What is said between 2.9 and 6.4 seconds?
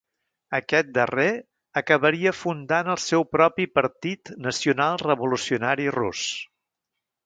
el seu propi 'Partit Nacional Revolucionari Rus'.